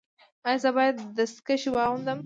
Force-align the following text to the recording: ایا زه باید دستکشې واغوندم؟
ایا 0.47 0.59
زه 0.63 0.69
باید 0.77 0.95
دستکشې 1.17 1.69
واغوندم؟ 1.73 2.19